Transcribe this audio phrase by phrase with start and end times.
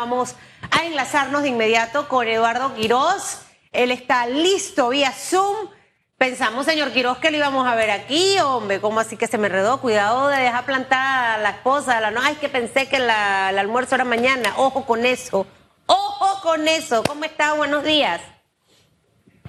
[0.00, 0.36] Vamos
[0.70, 3.44] a enlazarnos de inmediato con Eduardo Quirós.
[3.72, 5.70] Él está listo vía Zoom.
[6.16, 9.48] Pensamos, señor Quirós, que lo íbamos a ver aquí, hombre, ¿cómo así que se me
[9.48, 9.80] redó?
[9.80, 13.58] Cuidado de dejar plantada a la esposa, la no, ay, que pensé que la, el
[13.58, 14.52] almuerzo era mañana.
[14.58, 15.48] Ojo con eso,
[15.86, 17.02] ojo con eso.
[17.02, 17.54] ¿Cómo está?
[17.54, 18.20] Buenos días.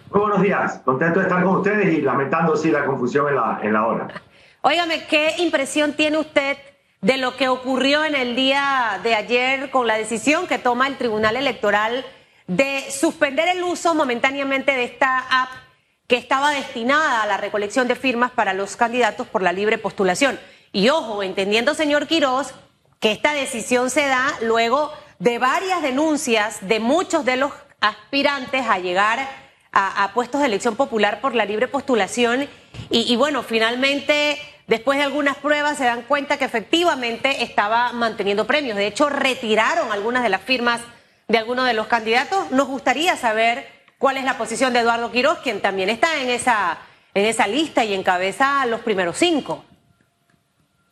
[0.10, 3.60] Muy buenos días, contento de estar con ustedes y lamentando sí la confusión en la,
[3.62, 4.08] en la hora.
[4.62, 6.58] Óigame, ¿qué impresión tiene usted
[7.02, 10.98] de lo que ocurrió en el día de ayer con la decisión que toma el
[10.98, 12.06] Tribunal Electoral
[12.48, 15.50] de suspender el uso momentáneamente de esta app
[16.08, 20.40] que estaba destinada a la recolección de firmas para los candidatos por la libre postulación.
[20.72, 22.54] Y ojo, entendiendo, señor Quirós,
[23.00, 28.80] que esta decisión se da luego de varias denuncias de muchos de los aspirantes a
[28.80, 29.30] llegar
[29.72, 32.50] a, puestos de elección popular por la libre postulación.
[32.90, 38.78] y bueno, finalmente Después de algunas pruebas se dan cuenta que efectivamente estaba manteniendo premios.
[38.78, 40.80] De hecho, retiraron algunas de las firmas
[41.28, 42.52] de algunos de los candidatos.
[42.52, 43.66] Nos gustaría saber
[43.98, 46.78] cuál es la posición de Eduardo Quiroz, quien también está en esa,
[47.16, 49.66] en esa lista y encabeza los primeros cinco.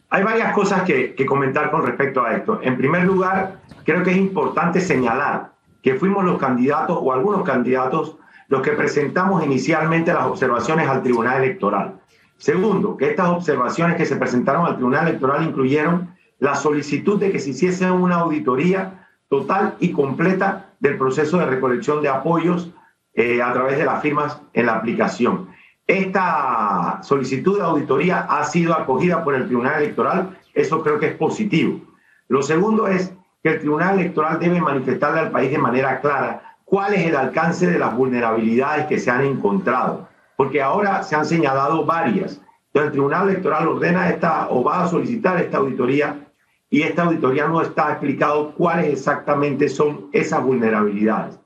[0.10, 2.60] Hay varias cosas que, que comentar con respecto a esto.
[2.64, 5.52] En primer lugar, creo que es importante señalar
[5.84, 8.16] que fuimos los candidatos o algunos candidatos
[8.48, 12.00] los que presentamos inicialmente las observaciones al Tribunal Electoral.
[12.38, 17.40] Segundo, que estas observaciones que se presentaron al Tribunal Electoral incluyeron la solicitud de que
[17.40, 22.72] se hiciese una auditoría total y completa del proceso de recolección de apoyos
[23.16, 25.50] eh, a través de las firmas en la aplicación.
[25.88, 31.16] Esta solicitud de auditoría ha sido acogida por el Tribunal Electoral, eso creo que es
[31.16, 31.82] positivo.
[32.28, 36.94] Lo segundo es que el Tribunal Electoral debe manifestarle al país de manera clara cuál
[36.94, 40.08] es el alcance de las vulnerabilidades que se han encontrado
[40.38, 42.40] porque ahora se han señalado varias.
[42.68, 46.32] Entonces el Tribunal Electoral ordena esta o va a solicitar esta auditoría
[46.70, 51.40] y esta auditoría no está explicado cuáles exactamente son esas vulnerabilidades.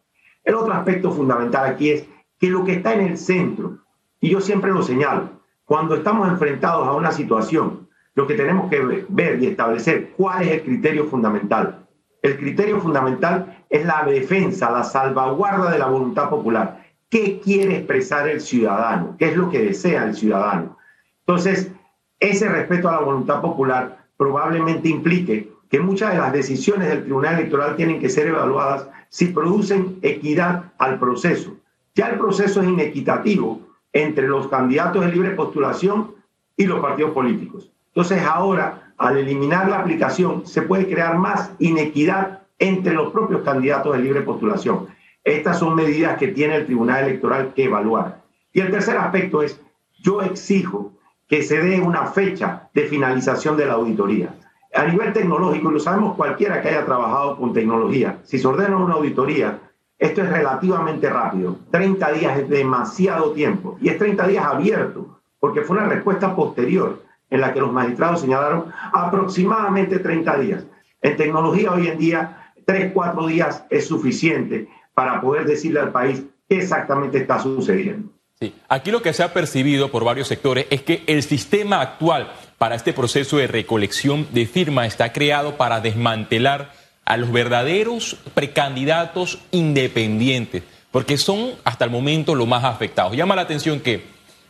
[0.44, 3.80] El otro aspecto fundamental aquí es que lo que está en el centro,
[4.20, 5.30] y yo siempre lo señalo,
[5.64, 10.52] cuando estamos enfrentados a una situación, lo que tenemos que ver y establecer cuál es
[10.52, 11.86] el criterio fundamental.
[12.21, 18.27] El criterio fundamental es la defensa, la salvaguarda de la voluntad popular qué quiere expresar
[18.30, 20.77] el ciudadano, qué es lo que desea el ciudadano.
[21.20, 21.72] Entonces,
[22.20, 27.36] ese respeto a la voluntad popular probablemente implique que muchas de las decisiones del Tribunal
[27.36, 31.58] Electoral tienen que ser evaluadas si producen equidad al proceso.
[31.95, 33.60] Ya el proceso es inequitativo
[33.92, 36.11] entre los candidatos de libre postulación
[36.55, 37.70] y los partidos políticos.
[37.88, 43.98] Entonces ahora, al eliminar la aplicación, se puede crear más inequidad entre los propios candidatos
[43.98, 44.88] de libre postulación.
[45.23, 48.21] Estas son medidas que tiene el Tribunal Electoral que evaluar.
[48.54, 49.61] Y el tercer aspecto es,
[49.99, 50.93] yo exijo
[51.27, 54.33] que se dé una fecha de finalización de la auditoría.
[54.73, 58.95] A nivel tecnológico, lo sabemos cualquiera que haya trabajado con tecnología, si se ordena una
[58.95, 59.60] auditoría,
[59.99, 61.58] esto es relativamente rápido.
[61.70, 67.04] 30 días es demasiado tiempo y es 30 días abierto, porque fue una respuesta posterior
[67.30, 70.65] en la que los magistrados señalaron aproximadamente 30 días.
[71.02, 76.24] En tecnología hoy en día, 3, 4 días es suficiente para poder decirle al país
[76.48, 78.10] qué exactamente está sucediendo.
[78.40, 78.54] Sí.
[78.68, 82.76] Aquí lo que se ha percibido por varios sectores es que el sistema actual para
[82.76, 86.74] este proceso de recolección de firmas está creado para desmantelar
[87.06, 93.16] a los verdaderos precandidatos independientes, porque son hasta el momento los más afectados.
[93.16, 94.06] Llama la atención que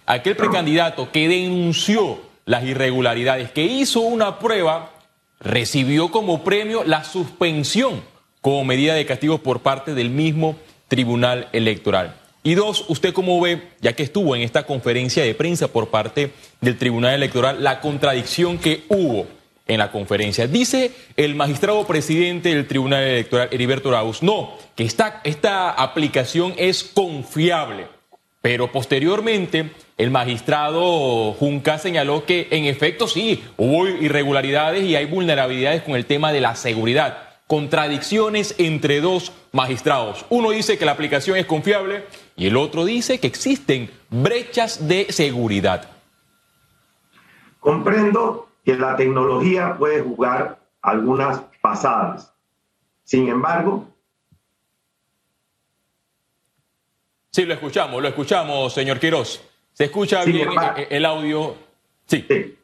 [0.06, 4.92] aquel precandidato que denunció las irregularidades, que hizo una prueba,
[5.40, 8.02] recibió como premio la suspensión
[8.42, 10.58] como medida de castigo por parte del mismo
[10.88, 12.16] Tribunal Electoral.
[12.44, 16.32] Y dos, ¿usted cómo ve, ya que estuvo en esta conferencia de prensa por parte
[16.60, 19.28] del Tribunal Electoral, la contradicción que hubo
[19.68, 20.48] en la conferencia?
[20.48, 26.84] Dice el magistrado presidente del Tribunal Electoral, Heriberto Raus, no, que esta, esta aplicación es
[26.84, 27.88] confiable.
[28.42, 29.70] Pero posteriormente,
[30.00, 36.08] el magistrado Junca señaló que en efecto sí, hubo irregularidades y hay vulnerabilidades con el
[36.08, 40.26] tema de la seguridad contradicciones entre dos magistrados.
[40.30, 42.06] Uno dice que la aplicación es confiable
[42.38, 45.92] y el otro dice que existen brechas de seguridad.
[47.60, 52.34] Comprendo que la tecnología puede jugar algunas pasadas.
[53.04, 53.86] Sin embargo...
[57.32, 59.44] Sí, lo escuchamos, lo escuchamos, señor Quirós.
[59.74, 60.48] ¿Se escucha bien
[60.90, 61.58] el audio?
[62.06, 62.56] sí.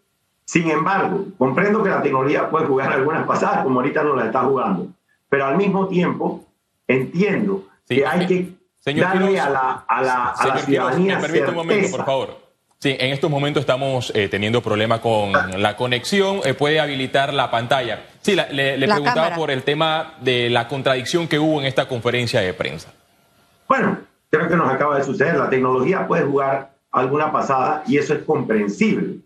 [0.47, 4.43] Sin embargo, comprendo que la tecnología puede jugar algunas pasadas como ahorita no la está
[4.43, 4.87] jugando,
[5.27, 6.45] pero al mismo tiempo
[6.87, 11.55] entiendo que hay que darle a la, a la, a la ciudadanía me permite un
[11.55, 12.47] momento, por favor.
[12.79, 16.39] Sí, en estos momentos estamos eh, teniendo problemas con la conexión.
[16.45, 18.05] Eh, puede habilitar la pantalla.
[18.21, 22.53] Sí, le, preguntaba por el tema de la contradicción que hubo en esta conferencia de
[22.53, 22.93] prensa.
[23.67, 23.97] Bueno,
[24.29, 25.35] creo que nos acaba de suceder.
[25.35, 29.17] La tecnología puede jugar alguna pasada y eso es comprensible.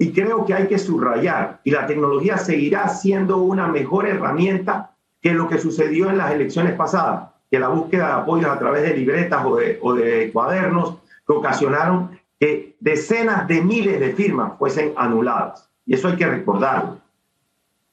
[0.00, 5.34] Y creo que hay que subrayar, y la tecnología seguirá siendo una mejor herramienta que
[5.34, 8.96] lo que sucedió en las elecciones pasadas, que la búsqueda de apoyos a través de
[8.96, 10.94] libretas o de, cuadernos
[11.26, 15.68] que ocasionaron que decenas de miles de firmas fuesen anuladas.
[15.84, 16.96] Y eso hay que recordarlo.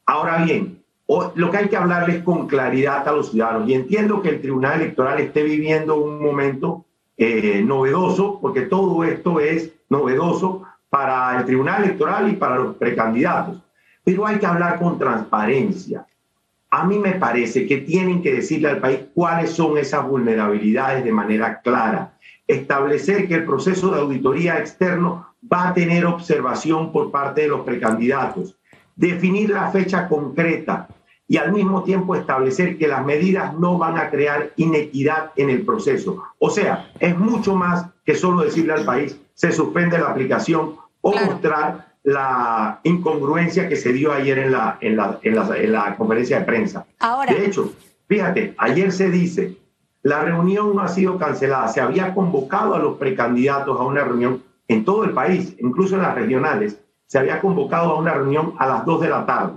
[0.05, 0.81] Ahora bien,
[1.35, 4.81] lo que hay que hablarles con claridad a los ciudadanos, y entiendo que el Tribunal
[4.81, 6.85] Electoral esté viviendo un momento
[7.17, 13.61] eh, novedoso, porque todo esto es novedoso para el Tribunal Electoral y para los precandidatos,
[14.03, 16.05] pero hay que hablar con transparencia.
[16.69, 21.11] A mí me parece que tienen que decirle al país cuáles son esas vulnerabilidades de
[21.11, 22.13] manera clara.
[22.45, 27.61] Establecer que el proceso de auditoría externo va a tener observación por parte de los
[27.61, 28.55] precandidatos,
[28.95, 30.87] definir la fecha concreta
[31.27, 35.65] y al mismo tiempo establecer que las medidas no van a crear inequidad en el
[35.65, 36.23] proceso.
[36.39, 41.11] O sea, es mucho más que solo decirle al país se suspende la aplicación o
[41.11, 46.45] mostrar la incongruencia que se dio ayer en la, en la, en la, conferencia de
[46.45, 46.85] prensa.
[46.99, 47.33] Ahora.
[47.33, 47.71] De hecho,
[48.07, 49.57] fíjate, ayer se dice
[50.07, 51.67] la reunión no ha sido cancelada.
[51.67, 56.01] Se había convocado a los precandidatos a una reunión en todo el país, incluso en
[56.01, 56.79] las regionales.
[57.07, 59.53] Se había convocado a una reunión a las 2 de la tarde.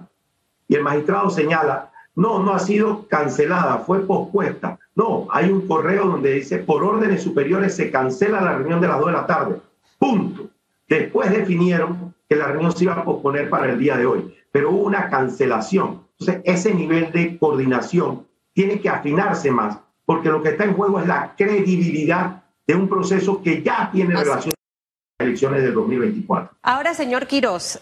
[0.71, 4.79] Y el magistrado señala, no, no ha sido cancelada, fue pospuesta.
[4.95, 8.99] No, hay un correo donde dice, por órdenes superiores se cancela la reunión de las
[9.01, 9.57] 2 de la tarde.
[9.99, 10.49] Punto.
[10.89, 14.71] Después definieron que la reunión se iba a posponer para el día de hoy, pero
[14.71, 16.03] hubo una cancelación.
[16.21, 19.77] Entonces, ese nivel de coordinación tiene que afinarse más
[20.07, 24.15] porque lo que está en juego es la credibilidad de un proceso que ya tiene
[24.15, 24.55] relación
[25.21, 26.57] elecciones de 2024.
[26.63, 27.81] Ahora, señor Quiroz,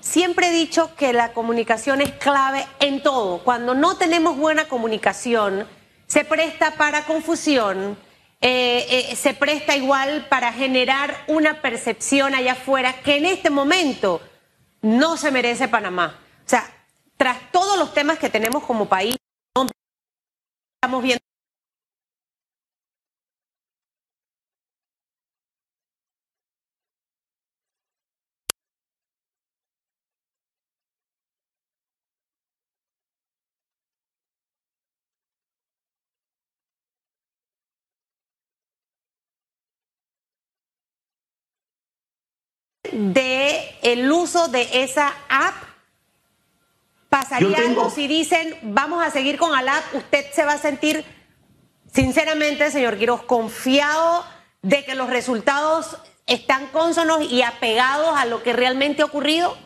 [0.00, 3.38] siempre he dicho que la comunicación es clave en todo.
[3.38, 5.66] Cuando no tenemos buena comunicación,
[6.06, 7.96] se presta para confusión,
[8.40, 14.20] eh, eh, se presta igual para generar una percepción allá afuera que en este momento
[14.82, 16.18] no se merece Panamá.
[16.40, 16.70] O sea,
[17.16, 19.16] tras todos los temas que tenemos como país,
[20.76, 21.23] estamos viendo
[42.94, 45.54] de el uso de esa app
[47.14, 49.84] ¿Pasaría algo si dicen vamos a seguir con ALAP?
[49.94, 51.04] ¿Usted se va a sentir,
[51.92, 54.24] sinceramente, señor Quiroz, confiado
[54.62, 55.96] de que los resultados
[56.26, 59.56] están cónsonos y apegados a lo que realmente ha ocurrido?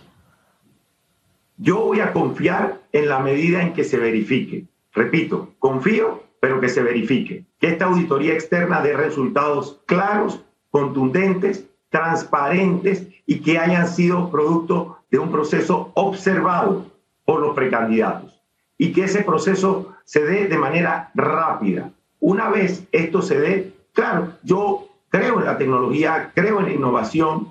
[1.57, 4.67] Yo voy a confiar en la medida en que se verifique.
[4.93, 7.47] Repito, confío, pero que se verifique.
[7.59, 15.19] Que esta auditoría externa dé resultados claros, contundentes, transparentes y que hayan sido producto de
[15.19, 16.87] un proceso observado
[17.25, 18.41] por los precandidatos
[18.79, 21.91] y que ese proceso se dé de manera rápida.
[22.21, 27.51] Una vez esto se dé, claro, yo creo en la tecnología, creo en la innovación,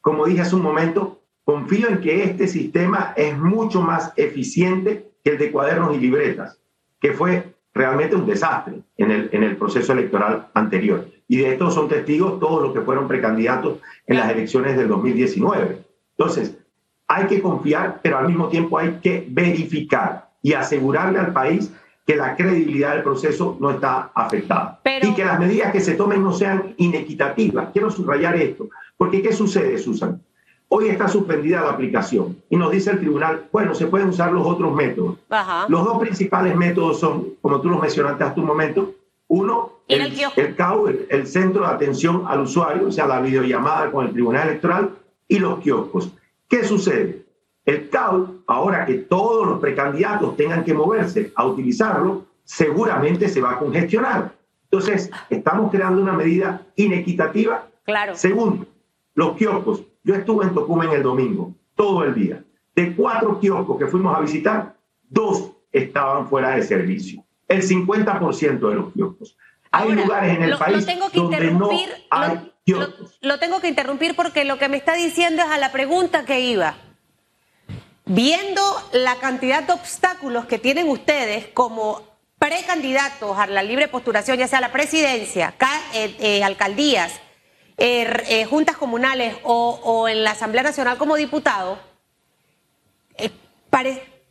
[0.00, 5.30] como dije hace un momento, confío en que este sistema es mucho más eficiente que
[5.30, 6.60] el de cuadernos y libretas,
[7.00, 11.08] que fue realmente un desastre en el, en el proceso electoral anterior.
[11.28, 15.84] Y de esto son testigos todos los que fueron precandidatos en las elecciones del 2019.
[16.16, 16.56] Entonces,
[17.06, 21.70] hay que confiar, pero al mismo tiempo hay que verificar y asegurarle al país
[22.06, 26.24] que la credibilidad del proceso no está afectada y que las medidas que se tomen
[26.24, 27.68] no sean inequitativas.
[27.72, 30.22] Quiero subrayar esto, porque ¿qué sucede, Susan?
[30.68, 34.46] Hoy está suspendida la aplicación y nos dice el tribunal, bueno, se pueden usar los
[34.46, 35.18] otros métodos.
[35.68, 38.94] Los dos principales métodos son, como tú los mencionaste hace un momento,
[39.28, 43.90] uno, el, el, el CAU, el Centro de Atención al Usuario, o sea, la videollamada
[43.90, 44.90] con el Tribunal Electoral,
[45.28, 46.10] y los kioscos.
[46.48, 47.26] ¿Qué sucede?
[47.64, 53.52] El CAU, ahora que todos los precandidatos tengan que moverse a utilizarlo, seguramente se va
[53.52, 54.32] a congestionar.
[54.70, 57.68] Entonces, estamos creando una medida inequitativa.
[57.84, 58.16] Claro.
[58.16, 58.66] Segundo,
[59.14, 59.82] los kioscos.
[60.02, 62.42] Yo estuve en Tocumen el domingo, todo el día.
[62.74, 64.74] De cuatro kioscos que fuimos a visitar,
[65.08, 67.22] dos estaban fuera de servicio.
[67.48, 69.36] El 50% de los kioscos.
[69.70, 71.70] Hay lugares en el país donde no
[72.10, 72.52] hay
[73.20, 76.40] lo, tengo que interrumpir porque lo que me está diciendo es a la pregunta que
[76.40, 76.74] iba.
[78.04, 78.62] Viendo
[78.92, 82.02] la cantidad de obstáculos que tienen ustedes como
[82.38, 85.54] precandidatos a la libre postulación, ya sea la presidencia,
[85.94, 87.20] eh, eh, alcaldías,
[87.76, 91.78] er, eh, juntas comunales o, en la Asamblea Nacional como diputado,
[93.16, 93.30] eh,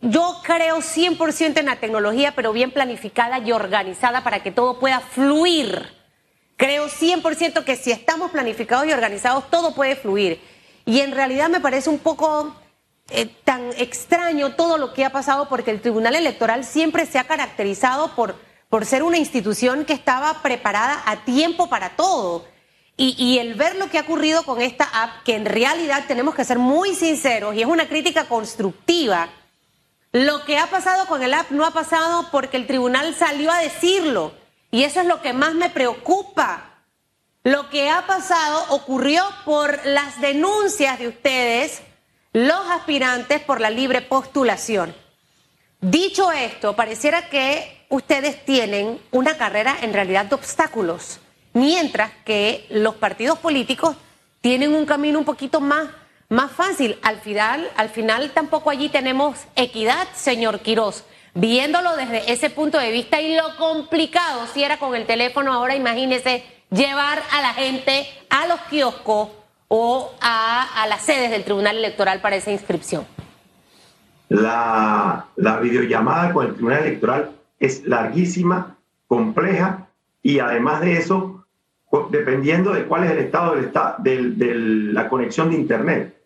[0.01, 4.99] yo creo 100% en la tecnología, pero bien planificada y organizada para que todo pueda
[4.99, 5.93] fluir.
[6.55, 10.39] Creo 100% que si estamos planificados y organizados, todo puede fluir.
[10.85, 12.55] Y en realidad me parece un poco
[13.09, 17.25] eh, tan extraño todo lo que ha pasado porque el Tribunal Electoral siempre se ha
[17.25, 18.35] caracterizado por,
[18.69, 22.45] por ser una institución que estaba preparada a tiempo para todo.
[22.99, 26.33] Y, y, el ver lo que ha ocurrido con esta app, que en realidad tenemos
[26.33, 29.29] que ser muy sinceros y es una crítica constructiva,
[30.11, 33.59] lo que ha pasado con el app no ha pasado porque el tribunal salió a
[33.59, 34.33] decirlo.
[34.71, 36.83] Y eso es lo que más me preocupa.
[37.43, 41.81] Lo que ha pasado ocurrió por las denuncias de ustedes,
[42.33, 44.93] los aspirantes, por la libre postulación.
[45.79, 51.19] Dicho esto, pareciera que ustedes tienen una carrera en realidad de obstáculos,
[51.53, 53.95] mientras que los partidos políticos
[54.41, 55.87] tienen un camino un poquito más,
[56.29, 56.97] más fácil.
[57.03, 61.05] Al final, al final tampoco allí tenemos equidad, señor Quirós.
[61.33, 65.75] Viéndolo desde ese punto de vista y lo complicado si era con el teléfono, ahora
[65.75, 69.29] imagínese llevar a la gente a los kioscos
[69.67, 73.05] o a, las sedes del Tribunal Electoral para esa inscripción.
[74.29, 79.87] La, la videollamada con el Tribunal Electoral es larguísima, compleja
[80.23, 81.45] y además de eso,
[82.09, 83.55] dependiendo de cuál es el estado
[83.99, 84.55] de
[84.91, 86.16] la conexión de Internet.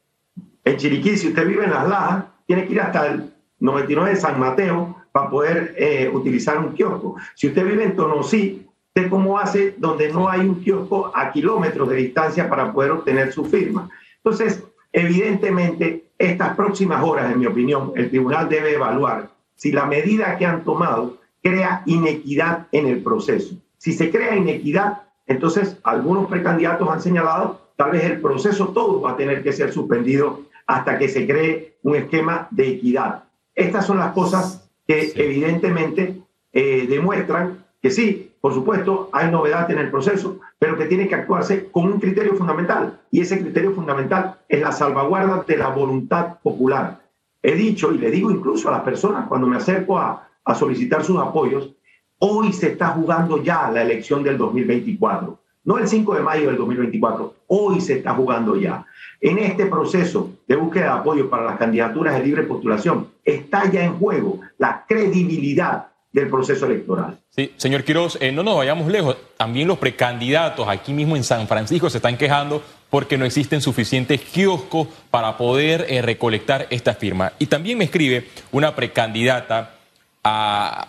[0.63, 4.15] En Chiriquí, si usted vive en Las Lajas, tiene que ir hasta el 99 de
[4.15, 7.15] San Mateo para poder eh, utilizar un kiosco.
[7.35, 11.89] Si usted vive en Tonosí, ¿usted cómo hace donde no hay un kiosco a kilómetros
[11.89, 13.89] de distancia para poder obtener su firma?
[14.17, 20.37] Entonces, evidentemente, estas próximas horas, en mi opinión, el tribunal debe evaluar si la medida
[20.37, 23.55] que han tomado crea inequidad en el proceso.
[23.77, 29.11] Si se crea inequidad, entonces algunos precandidatos han señalado, tal vez el proceso todo va
[29.11, 30.41] a tener que ser suspendido
[30.71, 33.25] hasta que se cree un esquema de equidad.
[33.53, 36.21] Estas son las cosas que evidentemente
[36.53, 41.15] eh, demuestran que sí, por supuesto, hay novedad en el proceso, pero que tiene que
[41.15, 43.01] actuarse con un criterio fundamental.
[43.11, 47.01] Y ese criterio fundamental es la salvaguarda de la voluntad popular.
[47.43, 51.03] He dicho y le digo incluso a las personas cuando me acerco a, a solicitar
[51.03, 51.75] sus apoyos,
[52.19, 56.57] hoy se está jugando ya la elección del 2024 no el 5 de mayo del
[56.57, 58.85] 2024, hoy se está jugando ya.
[59.21, 63.83] En este proceso de búsqueda de apoyo para las candidaturas de libre postulación está ya
[63.83, 67.19] en juego la credibilidad del proceso electoral.
[67.29, 69.15] Sí, señor Quiroz, eh, no nos vayamos lejos.
[69.37, 74.21] También los precandidatos aquí mismo en San Francisco se están quejando porque no existen suficientes
[74.21, 77.31] kioscos para poder eh, recolectar esta firma.
[77.37, 79.75] Y también me escribe una precandidata
[80.23, 80.87] a,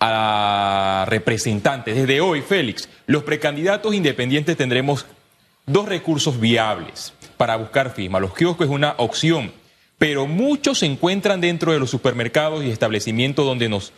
[0.00, 1.94] a representantes.
[1.94, 5.06] Desde hoy, Félix, los precandidatos independientes tendremos
[5.66, 8.20] dos recursos viables para buscar firma.
[8.20, 9.52] Los kioscos es una opción,
[9.98, 13.92] pero muchos se encuentran dentro de los supermercados y establecimientos donde nos,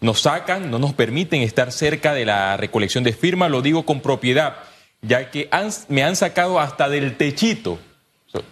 [0.00, 3.50] nos sacan, no nos permiten estar cerca de la recolección de firmas.
[3.50, 4.56] Lo digo con propiedad,
[5.02, 5.48] ya que
[5.88, 7.78] me han sacado hasta del techito.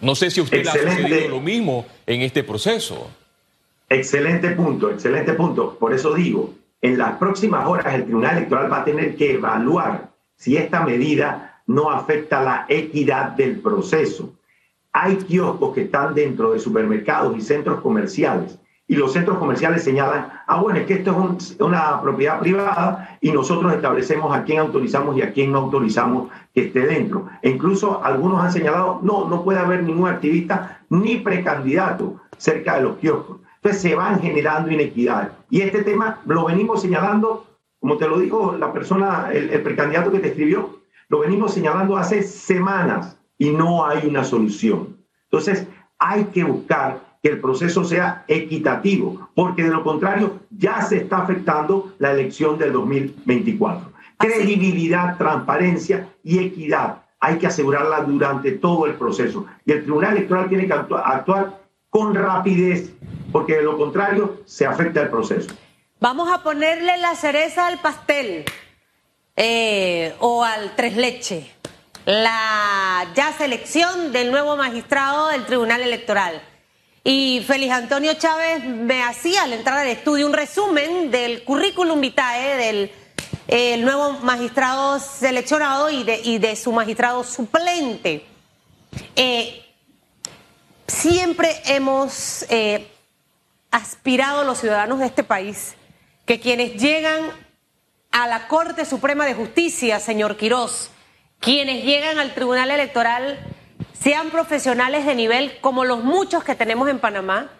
[0.01, 3.09] No sé si usted ha sucedido lo mismo en este proceso.
[3.89, 5.77] Excelente punto, excelente punto.
[5.77, 10.09] Por eso digo, en las próximas horas el Tribunal Electoral va a tener que evaluar
[10.35, 14.33] si esta medida no afecta la equidad del proceso.
[14.91, 18.57] Hay kioscos que están dentro de supermercados y centros comerciales
[18.87, 23.31] y los centros comerciales señalan, ah, bueno, es que esto es una propiedad privada y
[23.31, 27.27] nosotros establecemos a quién autorizamos y a quién no autorizamos que esté dentro.
[27.41, 32.83] E incluso algunos han señalado, no, no puede haber ningún activista ni precandidato cerca de
[32.83, 33.37] los kioscos.
[33.55, 35.31] Entonces se van generando inequidades.
[35.49, 37.47] Y este tema lo venimos señalando,
[37.79, 42.23] como te lo dijo la persona, el, precandidato que te escribió, lo venimos señalando hace
[42.23, 44.97] semanas y no hay una solución.
[45.23, 45.67] Entonces
[45.99, 51.19] hay que buscar que el proceso sea equitativo, porque de lo contrario ya se está
[51.19, 53.91] afectando la elección del 2024.
[54.17, 59.47] Credibilidad, transparencia y equidad hay que asegurarla durante todo el proceso.
[59.65, 61.59] Y el Tribunal Electoral tiene que actuar
[61.89, 62.93] con rapidez,
[63.31, 65.49] porque de lo contrario se afecta el proceso.
[65.99, 68.45] Vamos a ponerle la cereza al pastel
[69.35, 71.51] eh, o al tres leche,
[72.05, 76.41] la ya selección del nuevo magistrado del Tribunal Electoral.
[77.03, 82.57] Y Félix Antonio Chávez me hacía al entrar al estudio un resumen del currículum vitae
[82.57, 82.91] del
[83.47, 88.25] eh, nuevo magistrado seleccionado y de, y de su magistrado suplente.
[89.15, 89.61] Eh,
[90.87, 92.87] Siempre hemos eh,
[93.71, 95.73] aspirado los ciudadanos de este país
[96.25, 97.31] que quienes llegan
[98.15, 100.89] a la Corte Suprema de Justicia, señor Quirós,
[101.41, 103.37] quienes llegan al Tribunal Electoral
[103.91, 107.51] sean profesionales de nivel como los muchos que tenemos en Panamá,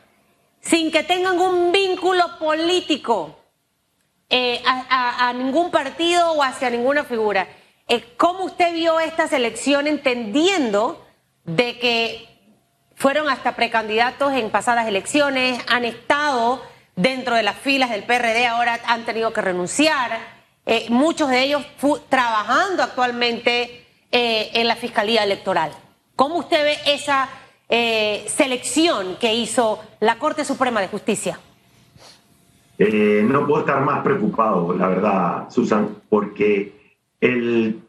[0.61, 3.37] sin que tengan un vínculo político
[4.29, 7.49] eh, a, ningún partido o hacia ninguna figura.
[7.89, 11.05] Eh, ¿Cómo usted vio esta selección entendiendo
[11.43, 12.29] de que
[12.95, 16.63] fueron hasta precandidatos en pasadas elecciones, han estado
[16.95, 20.34] dentro de las filas del PRD, ahora han tenido que renunciar,
[20.65, 21.65] eh, muchos de ellos
[22.09, 25.71] trabajando actualmente en la Fiscalía Electoral?
[26.15, 27.27] ¿Cómo usted ve esa
[28.27, 31.37] selección que hizo la Corte Suprema de Justicia?
[32.77, 37.81] Eh, no puedo estar más preocupado, la verdad, Susan, porque el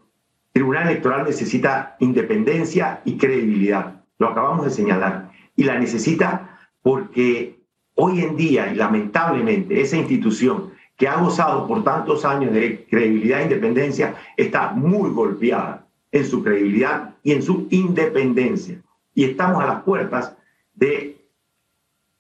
[0.53, 4.05] Tribunal Electoral necesita independencia y credibilidad.
[4.19, 5.31] Lo acabamos de señalar.
[5.57, 7.59] Y la necesita porque
[7.95, 13.41] hoy en día, y lamentablemente, esa institución que ha gozado por tantos años de credibilidad
[13.41, 18.81] e independencia está muy golpeada en su credibilidad y en su independencia.
[19.15, 20.35] Y estamos a las puertas
[20.75, 21.17] de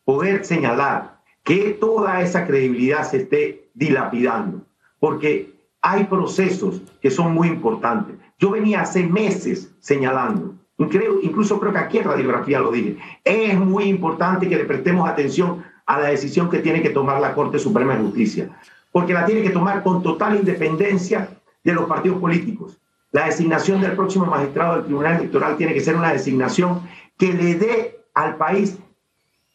[0.04, 4.62] poder señalar que toda esa credibilidad se esté dilapidando,
[4.98, 8.16] porque hay procesos que son muy importantes.
[8.38, 13.84] Yo venía hace meses señalando, incluso creo que aquí en radiografía lo dije, es muy
[13.84, 17.94] importante que le prestemos atención a la decisión que tiene que tomar la Corte Suprema
[17.94, 18.50] de Justicia,
[18.92, 21.28] porque la tiene que tomar con total independencia
[21.62, 22.78] de los partidos políticos.
[23.12, 26.82] La designación del próximo magistrado del Tribunal Electoral tiene que ser una designación
[27.16, 28.78] que le dé al país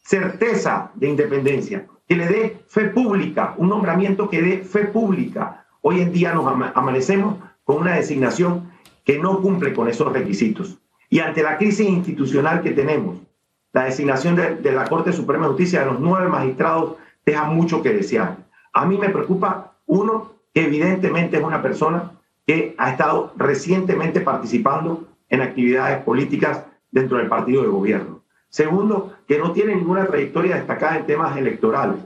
[0.04, 5.66] certeza de independencia, que le dé fe pública, un nombramiento que dé fe pública.
[5.82, 6.46] Hoy en día nos
[6.76, 8.72] amanecemos con una designación
[9.04, 10.80] que no cumple con esos requisitos.
[11.10, 13.20] Y ante la crisis institucional que tenemos,
[13.74, 17.94] la designación de, la Corte Suprema de Justicia de los nueve magistrados deja mucho que
[17.94, 18.38] desear.
[18.74, 22.12] A mí me preocupa, uno, que evidentemente es una persona
[22.46, 28.22] que ha estado recientemente participando en actividades políticas dentro del partido de gobierno.
[28.50, 32.04] Segundo, que no tiene ninguna trayectoria destacada en temas electorales,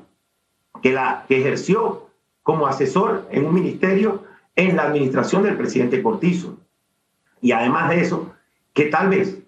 [0.84, 2.10] que, la, que ejerció
[2.44, 4.24] como asesor en un ministerio
[4.56, 6.60] en la administración del presidente Cortizo.
[7.42, 8.34] Y además de eso,
[8.74, 9.42] que tal vez,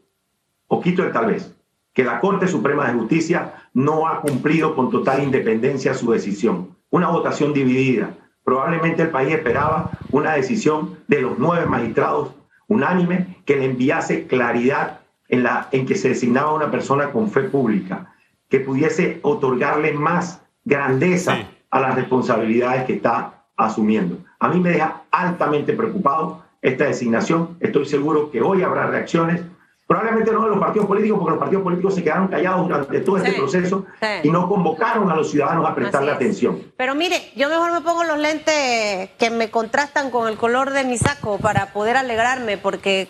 [0.67, 1.55] poquito de tal vez,
[1.97, 6.75] que la Corte Suprema de Justicia no ha cumplido con total independencia su decisión.
[6.91, 8.11] Una votación dividida.
[8.43, 12.35] Probablemente el país esperaba una decisión de los nueve magistrados
[12.67, 17.41] unánime que le enviase claridad en, la, en que se designaba una persona con fe
[17.45, 18.13] pública,
[18.47, 24.19] que pudiese otorgarle más grandeza a las responsabilidades que está asumiendo.
[24.37, 27.57] A mí me deja altamente preocupado esta designación.
[27.59, 29.41] Estoy seguro que hoy habrá reacciones,
[29.87, 33.17] probablemente no de los partidos políticos, porque los partidos políticos se quedaron callados durante todo
[33.17, 33.85] este proceso
[34.21, 36.61] y no convocaron a los ciudadanos a prestarle atención.
[36.75, 40.83] Pero mire, yo mejor me pongo los lentes que me contrastan con el color de
[40.83, 43.07] mi saco para poder alegrarme, porque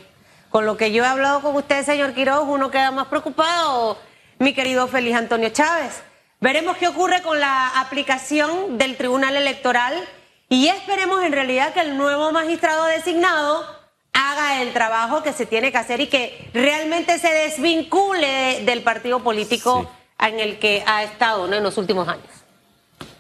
[0.49, 3.97] con lo que yo he hablado con usted, señor Quiroz, uno queda más preocupado,
[4.37, 6.03] mi querido Feliz Antonio Chávez.
[6.39, 9.95] Veremos qué ocurre con la aplicación del Tribunal Electoral
[10.47, 13.76] y esperemos en realidad que el nuevo magistrado designado
[14.38, 19.21] haga el trabajo que se tiene que hacer y que realmente se desvincule del partido
[19.21, 22.28] político en el que ha estado en los últimos años.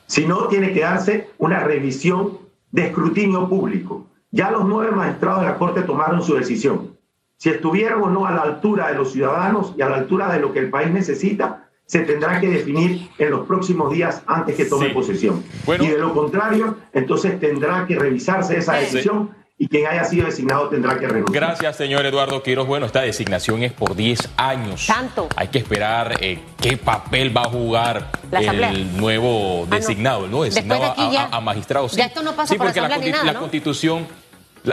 [0.05, 2.39] Si no, tiene que darse una revisión
[2.71, 4.07] de escrutinio público.
[4.31, 6.97] Ya los nueve magistrados de la Corte tomaron su decisión
[7.37, 10.39] si estuvieran o no a la altura de los ciudadanos y a la altura de
[10.39, 14.65] lo que el país necesita, se tendrá que definir en los próximos días antes que
[14.65, 15.43] tome posesión.
[15.79, 19.31] y de lo contrario, entonces tendrá que revisarse esa decisión.
[19.59, 21.43] Y quien haya sido designado tendrá que renunciar.
[21.43, 22.67] Gracias, señor Eduardo Quiroz.
[22.67, 24.85] Bueno, esta designación es por 10 años.
[24.85, 25.29] Tanto.
[25.35, 30.45] Hay que esperar eh, qué papel va a jugar el nuevo ah, designado, el nuevo
[30.45, 31.93] designado a, magistrados.
[31.93, 34.05] Ya esto no pasa sí, porque la, Constitución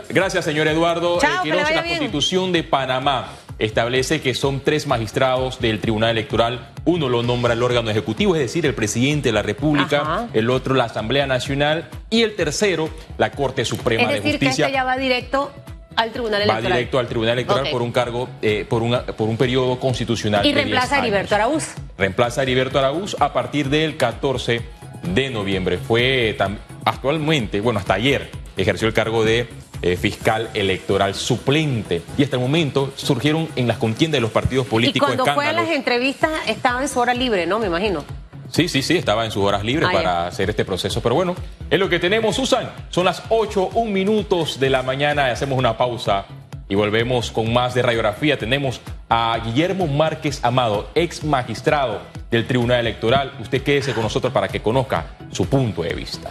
[0.09, 1.19] Gracias, señor Eduardo.
[1.21, 6.71] Chao, eh, la Constitución de Panamá establece que son tres magistrados del Tribunal Electoral.
[6.85, 10.75] Uno lo nombra el órgano ejecutivo, es decir, el presidente de la República, el otro
[10.75, 14.39] la Asamblea Nacional y el tercero la Corte Suprema de Justicia.
[14.39, 15.53] Que este ya va directo
[15.97, 16.65] al Tribunal Electoral.
[16.65, 20.45] Va directo al Tribunal Electoral por un cargo, eh, por, por un periodo constitucional.
[20.45, 21.75] Y reemplaza a Heriberto Araúz.
[21.97, 24.63] Reemplaza a Heriberto Araúz a partir del 14
[25.03, 25.79] de noviembre.
[25.79, 26.37] Fue
[26.85, 29.49] actualmente, bueno, hasta ayer, ejerció el cargo de
[29.87, 32.01] eh, fiscal electoral suplente.
[32.17, 35.11] Y hasta el momento surgieron en las contiendas de los partidos políticos.
[35.13, 37.59] Y cuando fue a las entrevistas estaba en su hora libre, ¿no?
[37.59, 38.03] Me imagino.
[38.51, 41.03] Sí, sí, sí, estaba en sus horas libres para hacer este proceso.
[41.03, 41.37] Pero bueno,
[41.69, 42.73] es lo que tenemos, Susan.
[42.89, 45.27] Son las 8, un minutos de la mañana.
[45.27, 46.25] Hacemos una pausa
[46.67, 48.39] y volvemos con más de radiografía.
[48.39, 53.35] Tenemos a Guillermo Márquez Amado, ex magistrado del Tribunal Electoral.
[53.39, 56.31] Usted quédese con nosotros para que conozca su punto de vista.